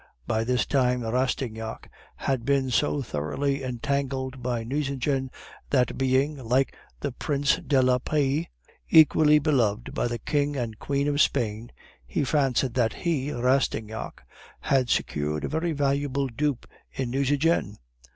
By 0.25 0.43
this 0.43 0.65
time 0.65 1.03
Rastignac 1.03 1.91
had 2.15 2.43
been 2.43 2.71
so 2.71 3.03
thoroughly 3.03 3.61
entangled 3.61 4.41
by 4.41 4.63
Nucingen, 4.63 5.29
that 5.69 5.95
being, 5.95 6.37
like 6.37 6.75
the 7.01 7.11
Prince 7.11 7.57
de 7.57 7.79
la 7.83 7.99
Paix, 7.99 8.47
equally 8.89 9.37
beloved 9.37 9.93
by 9.93 10.07
the 10.07 10.17
King 10.17 10.55
and 10.57 10.79
Queen 10.79 11.07
of 11.07 11.21
Spain, 11.21 11.71
he 12.03 12.23
fancied 12.23 12.73
that 12.73 12.93
he 12.93 13.29
(Rastignac) 13.31 14.23
had 14.61 14.89
secured 14.89 15.43
a 15.43 15.47
very 15.49 15.71
valuable 15.71 16.25
dupe 16.25 16.65
in 16.91 17.11
Nucingen! 17.11 17.77